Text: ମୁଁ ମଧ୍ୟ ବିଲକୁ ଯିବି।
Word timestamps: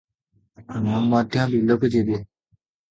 ମୁଁ 0.87 1.03
ମଧ୍ୟ 1.11 1.47
ବିଲକୁ 1.55 1.95
ଯିବି। 1.99 2.21